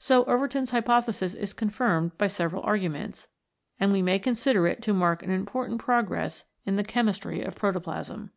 [0.00, 3.28] So Overton's hypothesis is confirmed by several arguments,
[3.78, 8.32] and we may consider it to mark an important progress in the chemistry of protoplasm.